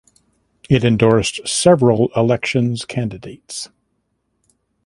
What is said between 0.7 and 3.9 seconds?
endorsed several elections candidates.